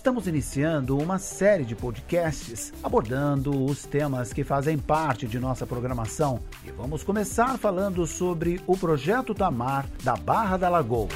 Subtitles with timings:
[0.08, 6.40] Estamos iniciando uma série de podcasts abordando os temas que fazem parte de nossa programação
[6.66, 11.10] e vamos começar falando sobre o projeto Tamar da Barra da Lagoa.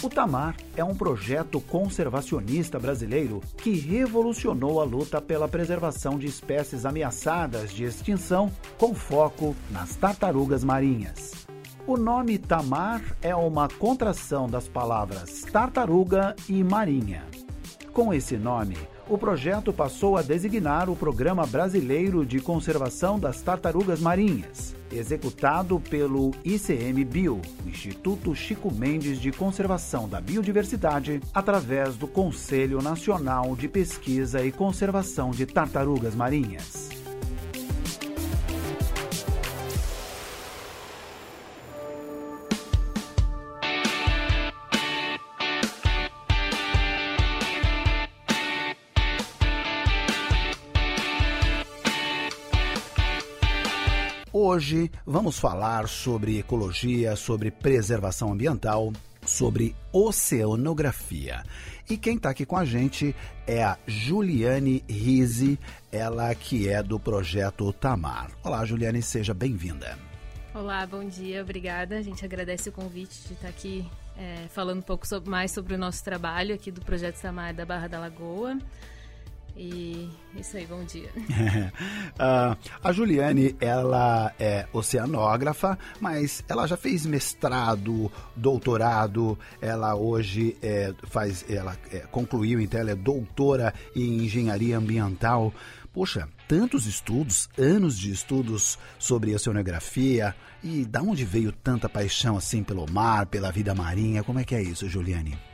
[0.00, 6.86] O Tamar é um projeto conservacionista brasileiro que revolucionou a luta pela preservação de espécies
[6.86, 8.48] ameaçadas de extinção,
[8.78, 11.32] com foco nas tartarugas marinhas.
[11.84, 17.24] O nome Tamar é uma contração das palavras tartaruga e marinha.
[17.92, 18.76] Com esse nome,
[19.08, 26.30] o projeto passou a designar o Programa Brasileiro de Conservação das Tartarugas Marinhas, executado pelo
[26.44, 34.52] ICMBio, Instituto Chico Mendes de Conservação da Biodiversidade, através do Conselho Nacional de Pesquisa e
[34.52, 36.99] Conservação de Tartarugas Marinhas.
[54.52, 58.92] Hoje vamos falar sobre ecologia, sobre preservação ambiental,
[59.24, 61.44] sobre oceanografia.
[61.88, 63.14] E quem está aqui com a gente
[63.46, 65.56] é a Juliane Rise,
[65.92, 68.32] ela que é do projeto Tamar.
[68.42, 69.96] Olá, Juliane, seja bem-vinda.
[70.52, 71.96] Olá, bom dia, obrigada.
[71.98, 73.88] A gente agradece o convite de estar aqui
[74.18, 77.64] é, falando um pouco sobre, mais sobre o nosso trabalho aqui do projeto Tamar da
[77.64, 78.58] Barra da Lagoa.
[79.62, 81.10] E isso aí, bom dia.
[81.18, 90.94] uh, a Juliane, ela é oceanógrafa, mas ela já fez mestrado, doutorado, ela hoje é,
[91.02, 95.52] faz, ela é, concluiu, então ela é doutora em engenharia ambiental.
[95.92, 100.34] Poxa, tantos estudos, anos de estudos sobre oceanografia,
[100.64, 104.22] e da onde veio tanta paixão assim pelo mar, pela vida marinha?
[104.22, 105.49] Como é que é isso, Juliane?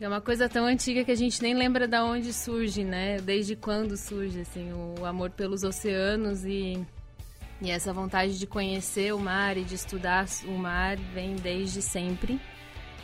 [0.00, 3.18] É uma coisa tão antiga que a gente nem lembra de onde surge, né?
[3.20, 6.80] Desde quando surge, assim, o amor pelos oceanos e,
[7.60, 12.40] e essa vontade de conhecer o mar e de estudar o mar vem desde sempre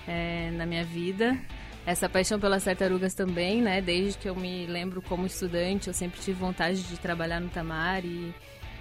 [0.07, 1.37] é, na minha vida.
[1.85, 3.81] Essa paixão pelas tartarugas também, né?
[3.81, 8.05] Desde que eu me lembro como estudante, eu sempre tive vontade de trabalhar no Tamar
[8.05, 8.33] e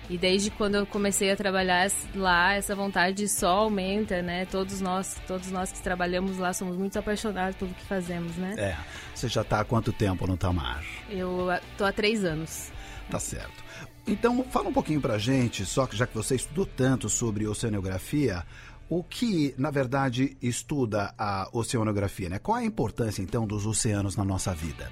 [0.09, 4.46] e desde quando eu comecei a trabalhar lá, essa vontade só aumenta, né?
[4.46, 8.56] Todos nós, todos nós que trabalhamos lá somos muito apaixonados pelo que fazemos, né?
[8.58, 8.78] É.
[9.16, 10.84] Você já está há quanto tempo no Tamar?
[11.09, 11.47] Eu
[11.78, 12.72] tô há três anos.
[13.09, 13.63] Tá certo.
[14.06, 18.44] Então, fala um pouquinho pra gente, só que já que você estudou tanto sobre oceanografia,
[18.90, 22.40] o que, na verdade, estuda a oceanografia, né?
[22.40, 24.92] Qual é a importância, então, dos oceanos na nossa vida?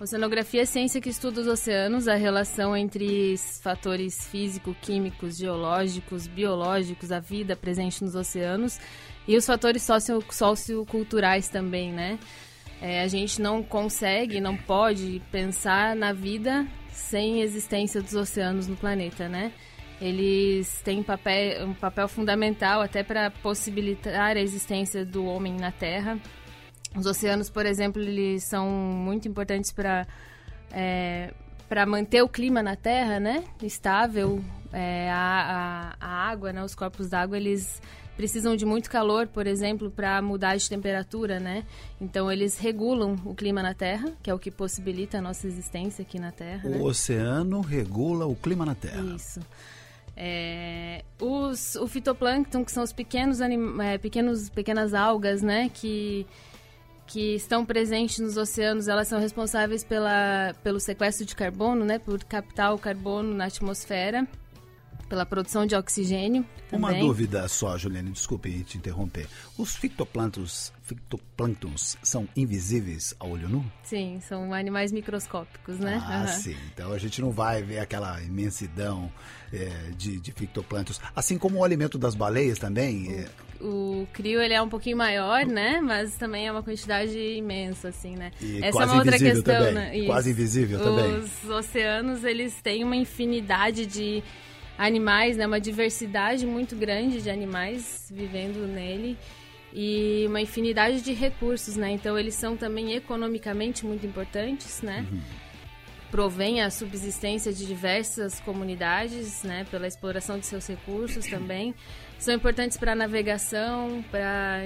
[0.00, 7.20] Oceanografia é ciência que estuda os oceanos, a relação entre fatores físico-químicos, geológicos, biológicos, a
[7.20, 8.80] vida presente nos oceanos
[9.26, 12.18] e os fatores socio socioculturais também, né?
[12.82, 18.76] É, a gente não consegue, não pode pensar na vida sem existência dos oceanos no
[18.76, 19.52] planeta, né?
[20.00, 26.18] Eles têm papel, um papel fundamental até para possibilitar a existência do homem na Terra
[26.96, 30.06] os oceanos, por exemplo, eles são muito importantes para
[30.72, 31.32] é,
[31.68, 34.42] para manter o clima na Terra, né, estável.
[34.72, 37.80] É, a, a, a, água, né, os corpos d'água, eles
[38.16, 41.64] precisam de muito calor, por exemplo, para mudar de temperatura, né?
[42.00, 46.02] Então eles regulam o clima na Terra, que é o que possibilita a nossa existência
[46.02, 46.68] aqui na Terra.
[46.68, 46.80] O né?
[46.80, 49.14] oceano regula o clima na Terra.
[49.16, 49.40] Isso.
[50.16, 56.24] É, os, o fitoplâncton, que são os pequenos, anim, é, pequenos pequenas algas, né, que
[57.06, 62.22] que estão presentes nos oceanos, elas são responsáveis pela, pelo sequestro de carbono, né, por
[62.24, 64.26] captar o carbono na atmosfera,
[65.14, 66.44] pela produção de oxigênio.
[66.68, 66.90] Também.
[66.90, 69.28] Uma dúvida só, Juliane, desculpe te interromper.
[69.56, 73.64] Os fitoplânctons, fitoplânctons são invisíveis ao olho nu?
[73.84, 76.02] Sim, são animais microscópicos, né?
[76.04, 76.26] Ah, uhum.
[76.26, 76.56] sim.
[76.72, 79.08] Então a gente não vai ver aquela imensidão
[79.52, 81.00] é, de, de fitoplânctons.
[81.14, 83.06] Assim como o alimento das baleias também.
[83.06, 83.64] O, é...
[83.64, 85.80] o crio ele é um pouquinho maior, né?
[85.80, 88.32] Mas também é uma quantidade imensa, assim, né?
[88.40, 89.74] E Essa é uma outra questão, também.
[89.74, 89.96] né?
[89.96, 90.06] Isso.
[90.06, 91.18] Quase invisível também.
[91.18, 94.24] Os oceanos, eles têm uma infinidade de
[94.78, 95.46] animais, né?
[95.46, 99.16] Uma diversidade muito grande de animais vivendo nele
[99.72, 101.90] e uma infinidade de recursos, né?
[101.90, 105.06] Então eles são também economicamente muito importantes, né?
[105.10, 105.20] Uhum.
[106.10, 109.66] Provém a subsistência de diversas comunidades, né?
[109.70, 111.74] Pela exploração de seus recursos também
[112.24, 114.62] são importantes para a navegação, para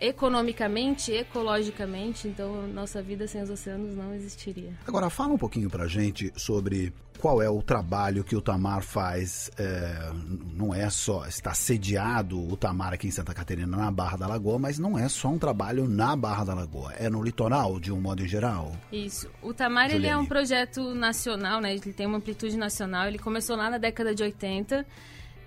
[0.00, 2.28] economicamente, ecologicamente.
[2.28, 4.72] Então, nossa vida sem os oceanos não existiria.
[4.86, 8.82] Agora, fala um pouquinho para a gente sobre qual é o trabalho que o Tamar
[8.82, 9.50] faz.
[9.58, 10.12] É,
[10.54, 14.58] não é só está sediado o Tamar aqui em Santa Catarina, na Barra da Lagoa,
[14.58, 18.00] mas não é só um trabalho na Barra da Lagoa, é no litoral, de um
[18.00, 18.72] modo geral.
[18.92, 19.28] Isso.
[19.42, 21.72] O Tamar ele é um projeto nacional, né?
[21.72, 23.08] Ele tem uma amplitude nacional.
[23.08, 24.86] Ele começou lá na década de 80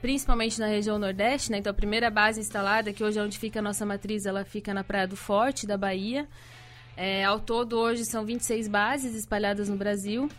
[0.05, 1.57] principalmente na região Nordeste, né?
[1.57, 4.71] Então a primeira base instalada, que hoje é onde fica a nossa matriz, ela fica
[4.71, 6.27] na Praia do Forte, da Bahia.
[6.95, 10.29] É, ao todo, hoje são 26 bases espalhadas no Brasil.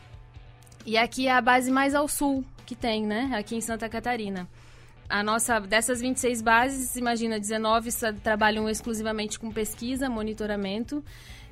[0.86, 3.32] E aqui é a base mais ao sul que tem, né?
[3.34, 4.46] Aqui em Santa Catarina.
[5.08, 7.90] A nossa, dessas 26 bases, imagina, 19
[8.22, 11.02] trabalham exclusivamente com pesquisa, monitoramento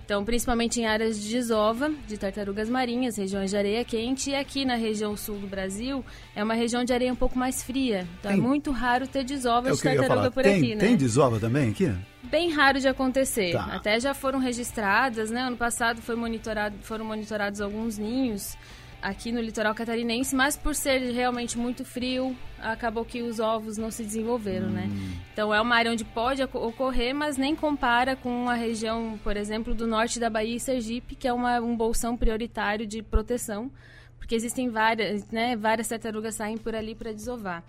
[0.04, 4.30] então, principalmente em áreas de desova, de tartarugas marinhas, regiões de areia quente.
[4.30, 6.04] E aqui na região sul do Brasil,
[6.36, 8.06] é uma região de areia um pouco mais fria.
[8.18, 8.44] Então, é tem...
[8.44, 10.80] é muito raro ter desova é de tartaruga por tem, aqui, né?
[10.80, 11.90] Tem desova também aqui?
[12.22, 13.52] Bem raro de acontecer.
[13.52, 13.64] Tá.
[13.72, 15.40] Até já foram registradas, né?
[15.40, 18.58] Ano passado foi monitorado, foram monitorados alguns ninhos
[19.04, 23.90] aqui no litoral catarinense, mas por ser realmente muito frio, acabou que os ovos não
[23.90, 24.88] se desenvolveram, né?
[24.90, 24.94] hum.
[24.96, 25.18] né?
[25.30, 29.74] Então é uma área onde pode ocorrer, mas nem compara com a região, por exemplo,
[29.74, 33.70] do norte da Bahia e Sergipe, que é uma, um bolsão prioritário de proteção,
[34.16, 35.54] porque existem várias, né?
[35.54, 37.62] Várias tartarugas saem por ali para desovar.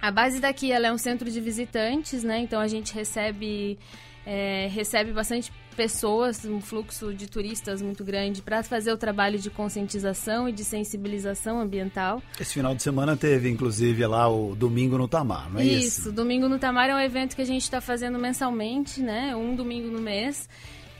[0.00, 2.38] A base daqui ela é um centro de visitantes, né?
[2.38, 3.78] Então a gente recebe
[4.24, 9.50] é, recebe bastante pessoas, um fluxo de turistas muito grande para fazer o trabalho de
[9.50, 12.22] conscientização e de sensibilização ambiental.
[12.40, 16.00] Esse final de semana teve, inclusive, lá o Domingo no Tamar, não é isso?
[16.00, 19.34] Isso, Domingo no Tamar é um evento que a gente está fazendo mensalmente, né?
[19.34, 20.48] Um domingo no mês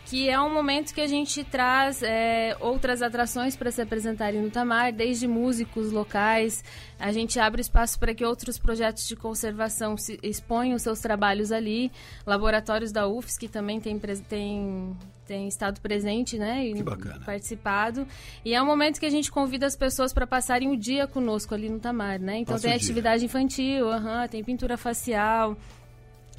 [0.07, 4.51] que é um momento que a gente traz é, outras atrações para se apresentarem no
[4.51, 6.63] Tamar, desde músicos locais.
[6.99, 11.91] A gente abre espaço para que outros projetos de conservação se exponham seus trabalhos ali.
[12.27, 14.97] Laboratórios da UFS, que também tem, tem,
[15.27, 16.67] tem estado presente, né?
[16.67, 16.83] E
[17.25, 18.07] participado.
[18.45, 21.55] E é um momento que a gente convida as pessoas para passarem o dia conosco
[21.55, 22.39] ali no Tamar, né?
[22.39, 25.57] Então Passa tem atividade infantil, uhum, tem pintura facial.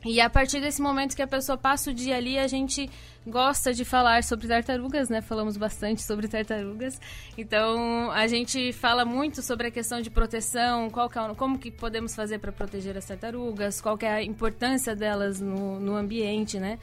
[0.06, 2.90] E a partir desse momento que a pessoa passa o dia ali, a gente
[3.26, 5.22] gosta de falar sobre tartarugas, né?
[5.22, 7.00] Falamos bastante sobre tartarugas.
[7.38, 11.72] Então, a gente fala muito sobre a questão de proteção, qual que é, como que
[11.72, 16.60] podemos fazer para proteger as tartarugas, qual que é a importância delas no, no ambiente,
[16.60, 16.78] né?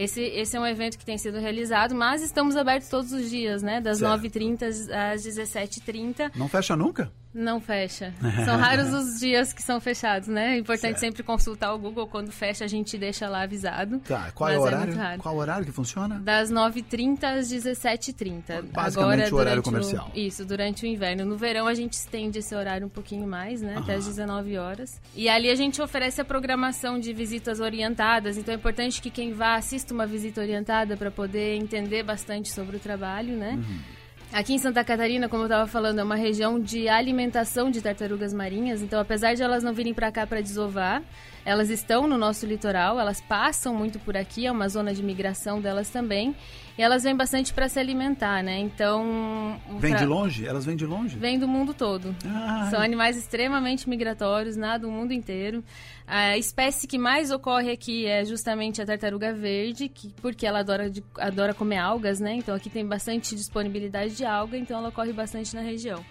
[0.00, 3.62] Esse, esse é um evento que tem sido realizado, mas estamos abertos todos os dias,
[3.62, 3.82] né?
[3.82, 6.32] Das 9h30 às 17h30.
[6.34, 7.12] Não fecha nunca?
[7.32, 8.12] Não fecha.
[8.44, 10.56] São raros os dias que são fechados, né?
[10.56, 11.00] É importante certo.
[11.00, 12.06] sempre consultar o Google.
[12.08, 14.00] Quando fecha, a gente deixa lá avisado.
[14.00, 15.00] Tá, qual é o é horário?
[15.00, 16.18] É qual horário que funciona?
[16.18, 18.62] Das 9h30 às 17h30.
[18.72, 20.10] Basicamente Agora, o horário comercial.
[20.12, 21.24] O, isso, durante o inverno.
[21.24, 23.74] No verão, a gente estende esse horário um pouquinho mais, né?
[23.76, 23.82] Uhum.
[23.82, 25.00] Até às 19 horas.
[25.14, 28.38] E ali a gente oferece a programação de visitas orientadas.
[28.38, 32.76] Então é importante que quem vá assista uma visita orientada para poder entender bastante sobre
[32.76, 33.54] o trabalho, né?
[33.54, 34.00] Uhum.
[34.32, 38.32] Aqui em Santa Catarina, como eu estava falando, é uma região de alimentação de tartarugas
[38.32, 38.80] marinhas.
[38.80, 41.02] Então, apesar de elas não virem para cá para desovar,
[41.44, 45.60] elas estão no nosso litoral, elas passam muito por aqui, é uma zona de migração
[45.60, 46.34] delas também.
[46.78, 48.58] E elas vêm bastante para se alimentar, né?
[48.58, 49.60] Então.
[49.78, 50.00] Vêm pra...
[50.00, 50.46] de longe?
[50.46, 51.18] Elas vêm de longe?
[51.18, 52.16] Vêm do mundo todo.
[52.24, 52.70] Ai.
[52.70, 55.62] São animais extremamente migratórios, nada o mundo inteiro.
[56.06, 60.90] A espécie que mais ocorre aqui é justamente a tartaruga verde, que, porque ela adora,
[61.18, 62.34] adora comer algas, né?
[62.34, 66.02] Então aqui tem bastante disponibilidade de alga, então ela ocorre bastante na região.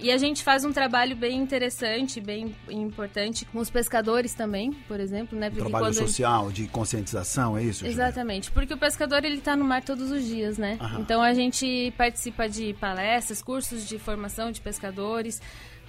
[0.00, 5.00] E a gente faz um trabalho bem interessante, bem importante com os pescadores também, por
[5.00, 5.50] exemplo, né?
[5.50, 6.54] Porque trabalho social, ele...
[6.54, 7.86] de conscientização, é isso?
[7.86, 10.78] Exatamente, porque o pescador ele está no mar todos os dias, né?
[10.80, 11.00] Aham.
[11.00, 15.40] Então a gente participa de palestras, cursos de formação de pescadores,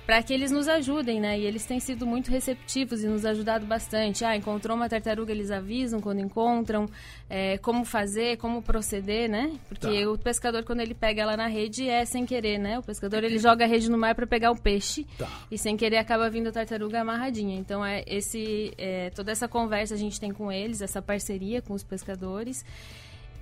[0.10, 1.38] para que eles nos ajudem, né?
[1.38, 4.26] E eles têm sido muito receptivos e nos ajudado bastante.
[4.26, 6.90] Ah, encontrou uma tartaruga, eles avisam quando encontram,
[7.30, 9.52] é, como fazer, como proceder, né?
[9.68, 10.10] Porque tá.
[10.10, 12.80] o pescador, quando ele pega ela na rede, é sem querer, né?
[12.80, 15.30] O pescador, ele joga a rede no mar para pegar o peixe tá.
[15.52, 17.56] e sem querer acaba vindo a tartaruga amarradinha.
[17.60, 21.76] Então, é esse, é, toda essa conversa a gente tem com eles, essa parceria com
[21.76, 22.66] os pescadores.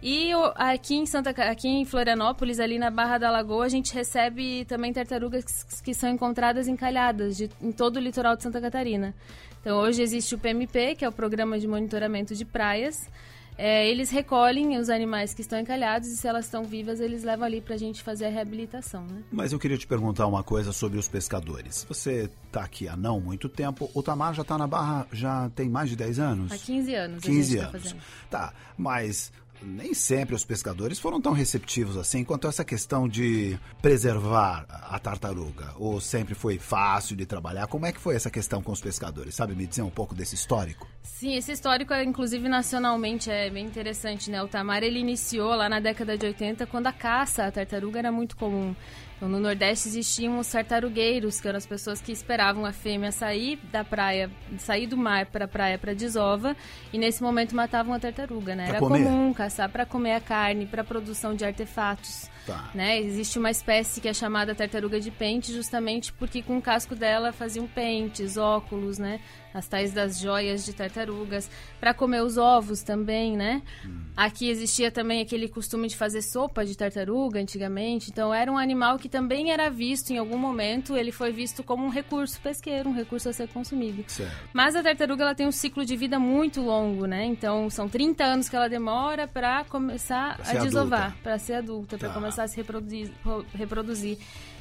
[0.02, 4.64] E aqui em Santa aqui em Florianópolis, ali na Barra da Lagoa, a gente recebe
[4.66, 9.14] também tartarugas que são encontradas encalhadas de, em todo o litoral de Santa Catarina.
[9.60, 13.10] Então hoje existe o PMP, que é o Programa de Monitoramento de Praias.
[13.58, 17.44] É, eles recolhem os animais que estão encalhados e se elas estão vivas, eles levam
[17.44, 19.04] ali para a gente fazer a reabilitação.
[19.08, 19.24] Né?
[19.32, 21.84] Mas eu queria te perguntar uma coisa sobre os pescadores.
[21.90, 23.90] Você está aqui há não muito tempo.
[23.96, 26.52] O Tamar já está na Barra já tem mais de 10 anos?
[26.52, 27.24] Há 15 anos.
[27.24, 27.96] 15 tá anos.
[28.30, 34.66] Tá, mas nem sempre os pescadores foram tão receptivos assim quanto essa questão de preservar
[34.70, 35.74] a tartaruga.
[35.78, 37.68] Ou sempre foi fácil de trabalhar?
[37.68, 39.36] Como é que foi essa questão com os pescadores?
[39.36, 40.88] Sabe me dizer um pouco desse histórico?
[41.04, 44.42] Sim, esse histórico, inclusive nacionalmente, é bem interessante, né?
[44.44, 48.12] O Tamar, ele iniciou lá na década de 80, quando a caça à tartaruga era
[48.12, 48.76] muito comum.
[49.18, 53.60] Então, no Nordeste existiam os tartarugueiros, que eram as pessoas que esperavam a fêmea sair
[53.72, 56.56] da praia, sair do mar para a praia para desova,
[56.94, 58.66] e nesse momento matavam a tartaruga, né?
[58.68, 59.04] Pra Era comer.
[59.04, 62.30] comum caçar para comer a carne, para produção de artefatos.
[62.46, 62.70] Tá.
[62.74, 63.02] Né?
[63.02, 67.34] Existe uma espécie que é chamada tartaruga de pente, justamente porque com o casco dela
[67.34, 69.20] faziam pentes, óculos, né?
[69.54, 71.50] As tais das joias de tartarugas,
[71.80, 73.62] para comer os ovos também, né?
[73.86, 74.02] Hum.
[74.16, 78.98] Aqui existia também aquele costume de fazer sopa de tartaruga antigamente, então era um animal
[78.98, 82.94] que também era visto em algum momento, ele foi visto como um recurso pesqueiro, um
[82.94, 84.04] recurso a ser consumido.
[84.08, 84.32] Certo.
[84.54, 87.26] Mas a tartaruga ela tem um ciclo de vida muito longo, né?
[87.26, 91.98] Então são 30 anos que ela demora para começar pra a desovar, para ser adulta,
[91.98, 92.14] para tá.
[92.14, 93.12] começar a se reproduzir.
[93.54, 94.18] reproduzir.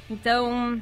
[0.09, 0.81] Então,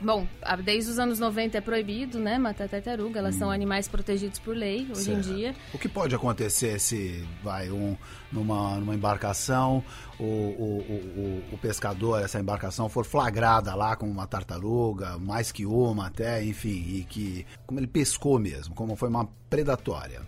[0.00, 0.26] Bom,
[0.64, 3.18] desde os anos 90 é proibido, né, matar tartaruga.
[3.18, 3.40] Elas hum.
[3.40, 5.18] são animais protegidos por lei hoje certo.
[5.18, 5.54] em dia.
[5.72, 7.96] O que pode acontecer se vai um
[8.32, 9.82] numa, numa embarcação,
[10.18, 15.64] o, o, o, o, pescador, essa embarcação for flagrada lá com uma tartaruga, mais que
[15.64, 20.20] uma até, enfim, e que como ele pescou mesmo, como foi uma predatória.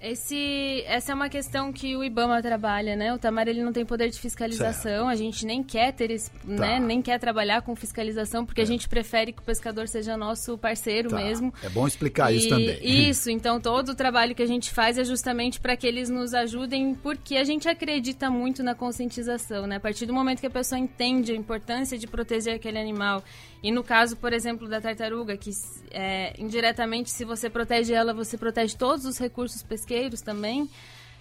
[0.00, 3.14] Esse, essa é uma questão que o IBAMA trabalha, né?
[3.14, 5.08] O Tamar ele não tem poder de fiscalização, certo.
[5.08, 6.38] a gente nem quer ter esse, tá.
[6.46, 6.78] né?
[6.78, 8.64] nem quer trabalhar com fiscalização porque é.
[8.64, 11.16] a gente prefere que o pescador seja nosso parceiro tá.
[11.16, 11.52] mesmo.
[11.62, 12.78] É bom explicar e, isso também.
[12.82, 16.34] Isso, então todo o trabalho que a gente faz é justamente para que eles nos
[16.34, 19.76] ajudem, porque a gente acredita muito na conscientização, né?
[19.76, 23.24] A partir do momento que a pessoa entende a importância de proteger aquele animal
[23.66, 25.50] e no caso, por exemplo, da tartaruga, que
[25.90, 30.70] é, indiretamente, se você protege ela, você protege todos os recursos pesqueiros também.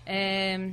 [0.05, 0.69] É,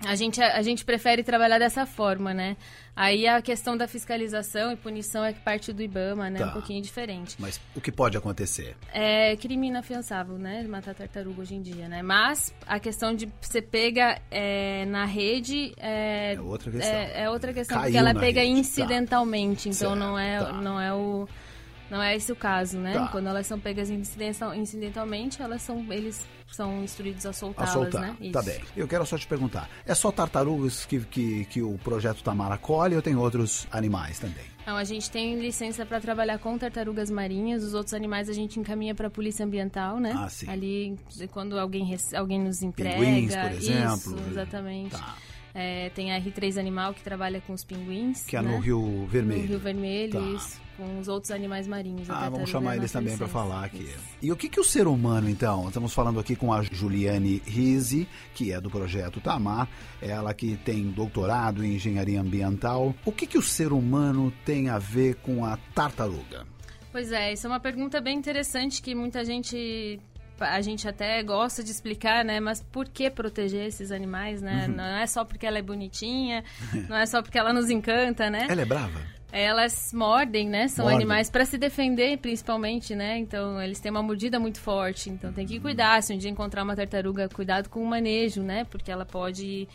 [0.00, 2.56] a gente, a, a, gente prefere trabalhar dessa forma, né?
[2.96, 6.38] Aí a questão da fiscalização e punição é que parte do IBAMA, né?
[6.38, 6.48] Tá.
[6.48, 7.36] Um pouquinho diferente.
[7.38, 8.76] Mas o que pode acontecer?
[8.92, 10.62] É crime inafiançável, né?
[10.64, 12.02] Matar tartaruga hoje em dia, né?
[12.02, 16.92] Mas a questão de ser pega é, na rede é, é, outra questão.
[16.92, 18.52] É, é outra questão, Caiu porque ela é pega rede.
[18.52, 18.60] Tá.
[18.60, 19.70] incidentalmente, tá.
[19.70, 19.96] então certo.
[19.96, 20.52] não é, tá.
[20.52, 21.26] não é o
[21.90, 22.92] não é esse o caso, né?
[22.94, 23.08] Tá.
[23.08, 28.00] Quando elas são pegas incidentalmente, elas são, eles são instruídos a soltá-las, a soltar.
[28.02, 28.16] né?
[28.20, 28.32] Isso.
[28.32, 28.60] Tá bem.
[28.76, 32.94] Eu quero só te perguntar, é só tartarugas que, que, que o projeto Tamara colhe
[32.96, 34.44] ou tem outros animais também?
[34.66, 38.58] Não, a gente tem licença para trabalhar com tartarugas marinhas, os outros animais a gente
[38.58, 40.14] encaminha para a polícia ambiental, né?
[40.16, 40.48] Ah, sim.
[40.48, 40.96] Ali,
[41.32, 42.96] quando alguém, alguém nos entrega.
[42.98, 43.94] Pinguins, por exemplo.
[43.96, 44.90] Isso, exatamente.
[44.96, 45.16] Tá.
[45.54, 48.24] É, tem a R3 Animal que trabalha com os pinguins.
[48.24, 48.50] Que é né?
[48.50, 49.42] no Rio Vermelho.
[49.42, 50.20] No Rio Vermelho, Tá.
[50.20, 50.63] isso.
[50.76, 52.10] Com os outros animais marinhos.
[52.10, 53.84] Ah, vamos chamar eles também para falar aqui.
[53.84, 54.04] Isso.
[54.20, 55.68] E o que, que o ser humano, então?
[55.68, 59.68] Estamos falando aqui com a Juliane Rise, que é do projeto Tamar,
[60.02, 62.94] ela que tem doutorado em engenharia ambiental.
[63.04, 66.46] O que, que o ser humano tem a ver com a tartaruga?
[66.90, 70.00] Pois é, isso é uma pergunta bem interessante que muita gente
[70.40, 72.40] a gente até gosta de explicar, né?
[72.40, 74.66] Mas por que proteger esses animais, né?
[74.68, 74.74] Uhum.
[74.74, 76.44] Não é só porque ela é bonitinha,
[76.88, 78.46] não é só porque ela nos encanta, né?
[78.48, 79.00] Ela é brava?
[79.36, 80.68] Elas mordem, né?
[80.68, 83.18] São animais para se defender, principalmente, né?
[83.18, 85.10] Então, eles têm uma mordida muito forte.
[85.10, 86.00] Então, tem que cuidar.
[86.04, 88.64] Se um dia encontrar uma tartaruga, cuidado com o manejo, né?
[88.64, 89.68] Porque ela pode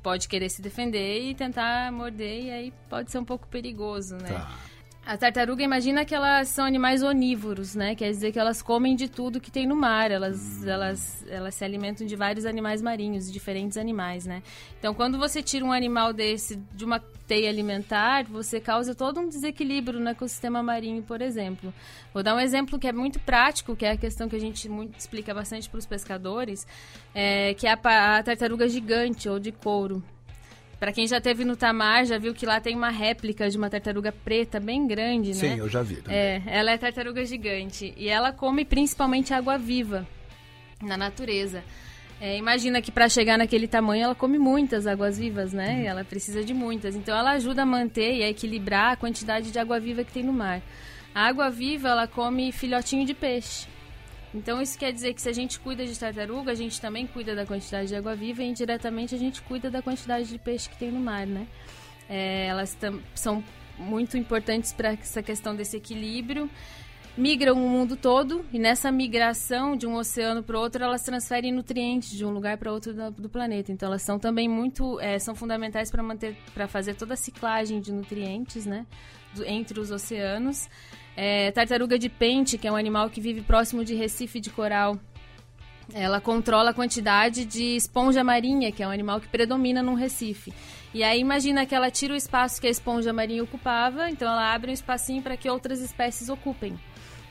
[0.00, 4.28] pode querer se defender e tentar morder e aí pode ser um pouco perigoso, né?
[4.28, 4.56] Tá.
[5.04, 7.94] A tartaruga, imagina que elas são animais onívoros, né?
[7.94, 10.10] Quer dizer que elas comem de tudo que tem no mar.
[10.10, 14.42] Elas, elas, elas se alimentam de vários animais marinhos, diferentes animais, né?
[14.78, 19.28] Então, quando você tira um animal desse de uma teia alimentar, você causa todo um
[19.28, 21.72] desequilíbrio no ecossistema marinho, por exemplo.
[22.12, 24.68] Vou dar um exemplo que é muito prático, que é a questão que a gente
[24.68, 26.66] muito, explica bastante para os pescadores,
[27.14, 30.02] é, que é a, a tartaruga gigante ou de couro.
[30.80, 33.68] Para quem já teve no Tamar, já viu que lá tem uma réplica de uma
[33.68, 35.34] tartaruga preta bem grande, né?
[35.34, 35.96] Sim, eu já vi.
[35.96, 36.18] Também.
[36.18, 40.08] É, ela é tartaruga gigante e ela come principalmente água viva
[40.82, 41.62] na natureza.
[42.18, 45.80] É, imagina que para chegar naquele tamanho ela come muitas águas vivas, né?
[45.80, 45.86] Uhum.
[45.86, 46.96] Ela precisa de muitas.
[46.96, 50.22] Então ela ajuda a manter e a equilibrar a quantidade de água viva que tem
[50.22, 50.62] no mar.
[51.14, 53.66] A água viva ela come filhotinho de peixe.
[54.34, 57.34] Então isso quer dizer que se a gente cuida de tartaruga, a gente também cuida
[57.34, 60.76] da quantidade de água viva e indiretamente a gente cuida da quantidade de peixe que
[60.76, 61.46] tem no mar, né?
[62.08, 62.76] É, elas
[63.14, 63.42] são
[63.76, 66.48] muito importantes para essa questão desse equilíbrio
[67.20, 72.10] migram o mundo todo e nessa migração de um oceano para outro elas transferem nutrientes
[72.10, 75.34] de um lugar para outro do, do, planeta então elas são também muito é, são
[75.34, 78.86] fundamentais para manter para fazer toda a ciclagem de nutrientes né
[79.34, 80.66] do, entre os oceanos
[81.14, 84.98] é, tartaruga de pente que é um animal que vive próximo de recife de coral
[85.92, 90.52] ela controla a quantidade de esponja marinha, que é um animal que predomina num recife.
[90.94, 94.54] E aí imagina que ela tira o espaço que a esponja marinha ocupava, então ela
[94.54, 96.78] abre um espacinho para que outras espécies ocupem.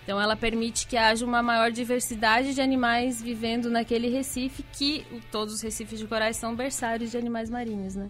[0.10, 5.54] Então ela permite que haja uma maior diversidade de animais vivendo naquele recife, que todos
[5.54, 8.10] os recifes de corais são berçários de animais marinhos, né?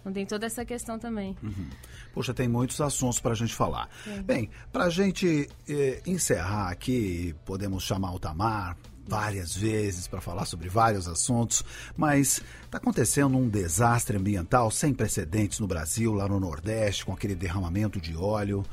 [0.00, 1.36] Então tem toda essa questão também.
[1.40, 1.68] Uhum.
[2.12, 3.88] Poxa, tem muitos assuntos para a gente falar.
[4.08, 4.22] É.
[4.22, 8.76] Bem, para a gente eh, encerrar aqui, podemos chamar o Tamar
[9.06, 11.62] várias vezes para falar sobre vários assuntos,
[11.96, 17.36] mas está acontecendo um desastre ambiental sem precedentes no Brasil, lá no Nordeste, com aquele
[17.36, 18.64] derramamento de óleo.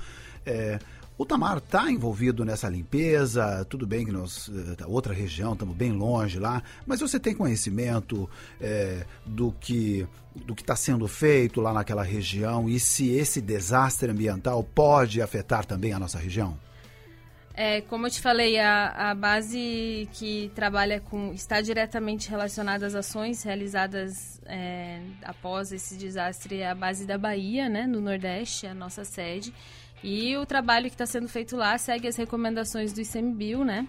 [0.44, 0.80] É,
[1.18, 5.92] o Tamar está envolvido nessa limpeza, tudo bem que nós, eh, outra região, estamos bem
[5.92, 8.30] longe lá, mas você tem conhecimento
[8.60, 14.10] é, do que do que está sendo feito lá naquela região e se esse desastre
[14.10, 16.58] ambiental pode afetar também a nossa região?
[17.56, 22.96] É, como eu te falei, a, a base que trabalha com está diretamente relacionada às
[22.96, 28.74] ações realizadas é, após esse desastre é a base da Bahia, né, no Nordeste, a
[28.74, 29.54] nossa sede.
[30.04, 33.88] E o trabalho que está sendo feito lá segue as recomendações do ICMBio, né?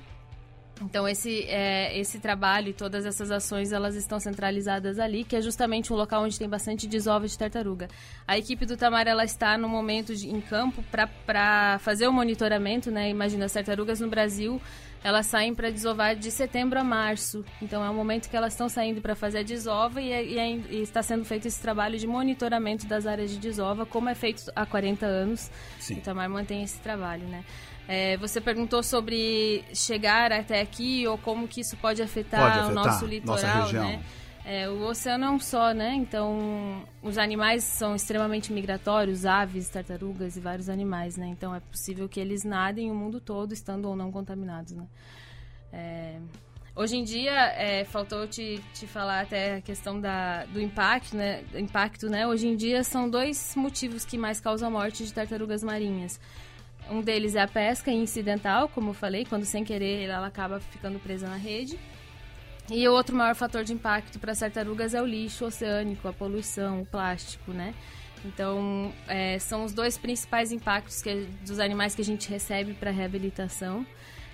[0.83, 5.41] Então esse é, esse trabalho e todas essas ações elas estão centralizadas ali, que é
[5.41, 7.89] justamente um local onde tem bastante desova de tartaruga.
[8.27, 12.91] A equipe do Tamar ela está no momento de, em campo para fazer o monitoramento,
[12.91, 13.09] né?
[13.09, 14.61] Imagina as tartarugas no Brasil
[15.05, 17.45] elas saem para desovar de setembro a março.
[17.61, 20.81] Então é o momento que elas estão saindo para fazer a desova e, e, e,
[20.81, 24.65] está sendo feito esse trabalho de monitoramento das áreas de desova, como é feito há
[24.65, 25.51] 40 anos.
[25.79, 25.99] Sim.
[25.99, 27.45] O Tamar mantém esse trabalho, né?
[27.87, 32.71] É, você perguntou sobre chegar até aqui ou como que isso pode afetar, pode afetar
[32.71, 34.03] o nosso litoral, né?
[34.47, 35.95] É, o oceano é um só, né?
[35.95, 41.27] Então, os animais são extremamente migratórios, aves, tartarugas e vários animais, né?
[41.29, 44.87] Então, é possível que eles nadem o mundo todo, estando ou não contaminados, né?
[45.73, 46.19] É,
[46.77, 51.43] hoje em dia, é, faltou te, te falar até a questão da, do impacto, né?
[51.55, 52.27] impacto, né?
[52.27, 56.21] Hoje em dia, são dois motivos que mais causam a morte de tartarugas marinhas.
[56.91, 60.99] Um deles é a pesca incidental, como eu falei, quando sem querer ela acaba ficando
[60.99, 61.79] presa na rede.
[62.71, 66.13] E o outro maior fator de impacto para as tartarugas é o lixo oceânico, a
[66.13, 67.75] poluição, o plástico, né?
[68.25, 72.91] Então, é, são os dois principais impactos que, dos animais que a gente recebe para
[72.91, 73.87] reabilitação.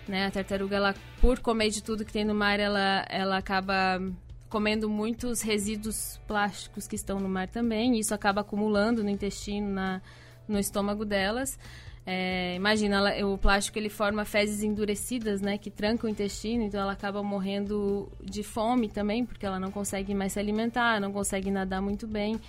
[0.07, 0.27] Né?
[0.27, 4.01] A tartaruga, ela, por comer de tudo que tem no mar, ela, ela acaba
[4.49, 7.97] comendo muitos resíduos plásticos que estão no mar também.
[7.97, 10.01] E isso acaba acumulando no intestino, na,
[10.47, 11.59] no estômago delas.
[12.07, 16.81] É, imagina, ela, o plástico ele forma fezes endurecidas, né, que trancam o intestino, então
[16.81, 21.51] ela acaba morrendo de fome também, porque ela não consegue mais se alimentar, não consegue
[21.51, 22.41] nadar muito bem.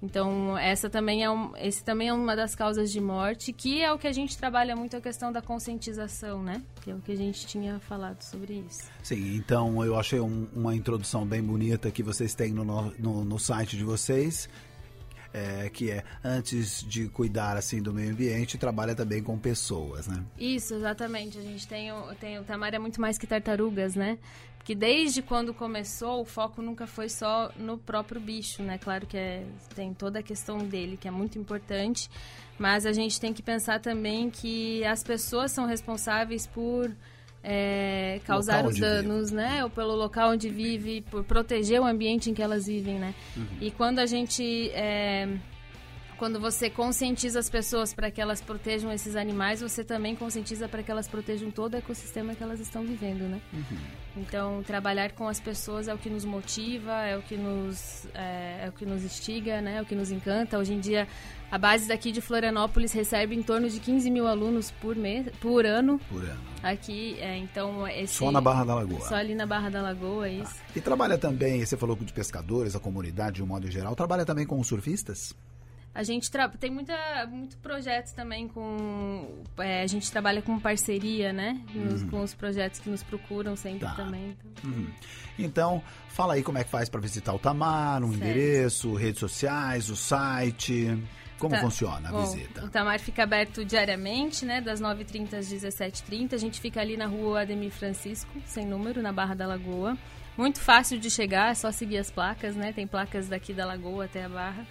[0.00, 3.92] Então, essa também é um, esse também é uma das causas de morte, que é
[3.92, 6.62] o que a gente trabalha muito a questão da conscientização, né?
[6.82, 8.84] Que é o que a gente tinha falado sobre isso.
[9.02, 13.38] Sim, então eu achei um, uma introdução bem bonita que vocês têm no, no, no
[13.40, 14.48] site de vocês
[15.32, 20.22] é, que é antes de cuidar assim do meio ambiente, trabalha também com pessoas, né?
[20.38, 21.38] Isso, exatamente.
[21.38, 24.18] A gente tem o, tem o Tamar é muito mais que tartarugas, né?
[24.58, 28.76] Porque desde quando começou, o foco nunca foi só no próprio bicho, né?
[28.76, 32.10] Claro que é, tem toda a questão dele, que é muito importante,
[32.58, 36.94] mas a gente tem que pensar também que as pessoas são responsáveis por
[37.42, 39.42] é, causar os danos, vive.
[39.42, 39.64] né?
[39.64, 43.14] Ou pelo local onde vive, por proteger o ambiente em que elas vivem, né?
[43.36, 43.46] Uhum.
[43.60, 45.28] E quando a gente é,
[46.18, 50.82] quando você conscientiza as pessoas para que elas protejam esses animais, você também conscientiza para
[50.82, 53.40] que elas protejam todo o ecossistema que elas estão vivendo, né?
[53.52, 53.78] Uhum.
[54.16, 58.64] Então, trabalhar com as pessoas é o que nos motiva, é o que nos, é,
[58.64, 59.76] é, o que nos instiga, né?
[59.76, 60.58] É o que nos encanta.
[60.58, 61.06] Hoje em dia,
[61.52, 65.64] a base daqui de Florianópolis recebe em torno de 15 mil alunos por, mês, por
[65.64, 66.00] ano.
[66.10, 66.40] Por ano.
[66.64, 67.86] Aqui, é, então...
[67.86, 69.00] Esse, só na Barra da Lagoa.
[69.02, 70.56] Só ali na Barra da Lagoa, é isso.
[70.58, 70.72] Ah.
[70.74, 74.44] E trabalha também, você falou de pescadores, a comunidade de um modo geral, trabalha também
[74.44, 75.32] com os surfistas?
[75.98, 76.30] A gente
[76.60, 79.42] tem muita, muito projetos também com.
[79.58, 81.60] É, a gente trabalha com parceria, né?
[81.74, 82.08] Nos, uhum.
[82.08, 83.94] Com os projetos que nos procuram sempre tá.
[83.96, 84.36] também.
[84.54, 84.70] Então.
[84.70, 84.86] Uhum.
[85.36, 85.82] então.
[86.10, 88.22] fala aí como é que faz para visitar o Tamar, um certo.
[88.22, 91.02] endereço, redes sociais, o site.
[91.36, 91.60] Como tá.
[91.60, 92.64] funciona a Bom, visita?
[92.64, 94.60] O Tamar fica aberto diariamente, né?
[94.60, 96.34] Das 9h30 às 17h30.
[96.34, 99.98] A gente fica ali na rua Ademir Francisco, sem número, na Barra da Lagoa.
[100.36, 102.72] Muito fácil de chegar, é só seguir as placas, né?
[102.72, 104.64] Tem placas daqui da Lagoa até a Barra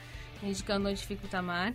[0.43, 1.73] indicando onde fica o Tamar.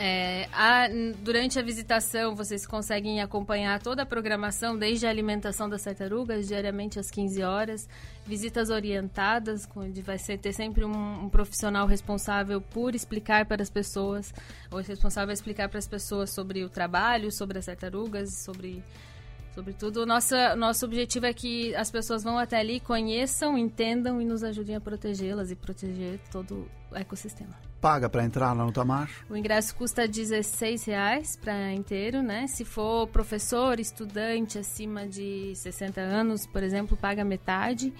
[0.00, 0.86] É, a,
[1.24, 7.00] durante a visitação, vocês conseguem acompanhar toda a programação, desde a alimentação das tartarugas, diariamente
[7.00, 7.88] às 15 horas,
[8.24, 13.70] visitas orientadas, onde vai ser, ter sempre um, um profissional responsável por explicar para as
[13.70, 14.32] pessoas,
[14.70, 18.84] ou responsável a explicar para as pessoas sobre o trabalho, sobre as tartarugas, sobre
[19.54, 24.44] Sobretudo, o nosso, objetivo é que as pessoas vão até ali, conheçam, entendam e nos
[24.44, 27.54] ajudem a protegê-las e proteger todo ecossistema.
[27.80, 29.08] Paga para entrar lá no Tamar?
[29.30, 32.46] O ingresso custa R$16,00 para inteiro, né?
[32.48, 37.92] Se for professor, estudante acima de 60 anos, por exemplo, paga metade.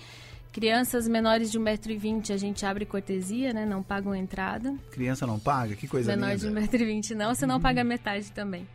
[0.53, 3.65] Crianças menores de 1,20m a gente abre cortesia, né?
[3.65, 4.75] Não pagam entrada.
[4.91, 5.77] Criança não paga?
[5.77, 6.61] Que coisa Menor linda.
[6.63, 8.67] de 1,20m não, você não paga metade também.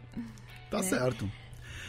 [0.71, 0.83] Tá é.
[0.83, 1.29] certo.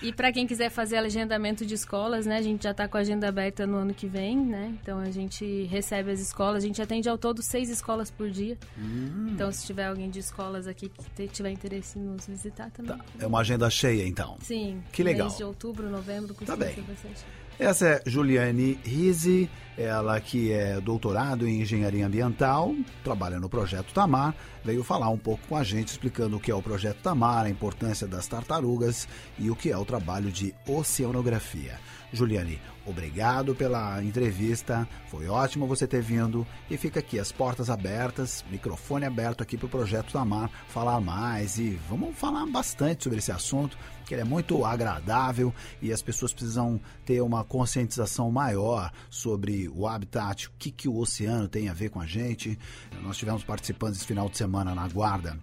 [0.05, 2.37] E para quem quiser fazer agendamento de escolas, né?
[2.37, 4.77] A gente já está com a agenda aberta no ano que vem, né?
[4.83, 8.59] Então a gente recebe as escolas, a gente atende ao todo seis escolas por dia.
[8.77, 9.31] Hum.
[9.33, 12.99] Então se tiver alguém de escolas aqui que tiver interesse em nos visitar também.
[12.99, 13.05] Tá.
[13.19, 14.37] É uma agenda cheia, então.
[14.43, 14.83] Sim.
[14.93, 15.29] Que legal.
[15.29, 16.75] Mês de outubro, novembro, tá bem.
[16.83, 17.25] bastante.
[17.59, 24.35] Essa é Juliane Rizzi, ela que é doutorado em engenharia ambiental, trabalha no projeto Tamar,
[24.65, 27.51] veio falar um pouco com a gente explicando o que é o projeto Tamar, a
[27.51, 29.07] importância das tartarugas
[29.39, 31.79] e o que é o trabalho de oceanografia.
[32.15, 38.45] Juliane, obrigado pela entrevista, foi ótimo você ter vindo e fica aqui as portas abertas,
[38.51, 43.33] microfone aberto aqui para o Projeto Tamar falar mais e vamos falar bastante sobre esse
[43.33, 49.69] assunto, que ele é muito agradável e as pessoas precisam ter uma conscientização maior sobre
[49.69, 52.59] o habitat, o que, que o oceano tem a ver com a gente.
[53.03, 55.37] Nós tivemos participantes esse final de semana na Guarda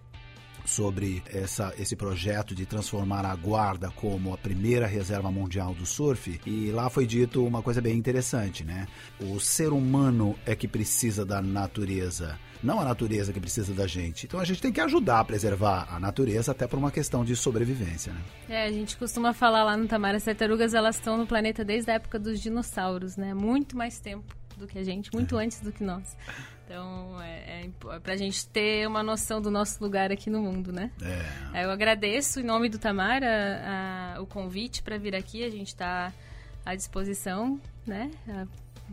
[0.72, 6.40] sobre essa, esse projeto de transformar a Guarda como a primeira reserva mundial do surf
[6.46, 8.88] e lá foi dito uma coisa bem interessante, né?
[9.20, 14.28] O ser humano é que precisa da natureza não a natureza que precisa da gente.
[14.28, 17.36] Então a gente tem que ajudar a preservar a natureza até por uma questão de
[17.36, 18.22] sobrevivência, né?
[18.48, 21.90] É, a gente costuma falar lá no Tamar, as tartarugas elas estão no planeta desde
[21.90, 23.34] a época dos dinossauros, né?
[23.34, 25.44] Muito mais tempo do que a gente, muito é.
[25.44, 26.16] antes do que nós.
[26.72, 30.72] Então, é, é, é pra gente ter uma noção do nosso lugar aqui no mundo,
[30.72, 30.90] né?
[31.54, 31.66] É.
[31.66, 35.44] Eu agradeço, em nome do Tamar, a, a, o convite para vir aqui.
[35.44, 36.14] A gente está
[36.66, 38.10] à disposição, né?
[38.30, 38.48] A,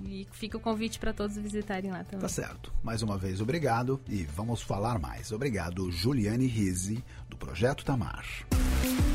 [0.05, 2.21] e fica o convite para todos visitarem lá também.
[2.21, 2.73] Tá certo.
[2.83, 5.31] Mais uma vez, obrigado e vamos falar mais.
[5.31, 8.25] Obrigado, Juliane Rizzi, do Projeto Tamar.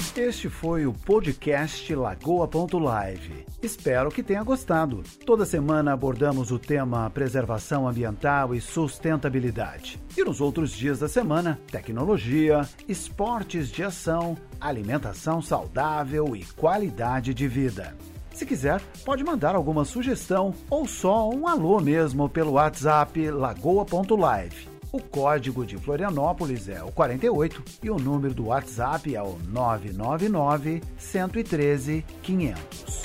[0.04, 3.46] Este foi o podcast Lagoa.live.
[3.62, 5.02] Espero que tenha gostado.
[5.26, 10.00] Toda semana abordamos o tema preservação ambiental e sustentabilidade.
[10.16, 17.48] E nos outros dias da semana, tecnologia, esportes de ação, alimentação saudável e qualidade de
[17.48, 17.96] vida.
[18.34, 24.73] Se quiser, pode mandar alguma sugestão ou só um alô mesmo pelo WhatsApp lagoa.live.
[24.94, 30.84] O código de Florianópolis é o 48 e o número do WhatsApp é o 999
[31.00, 33.04] 113 500.